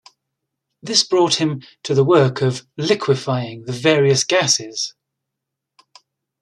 [0.81, 4.95] This brought him to the work of liquefying the various gases.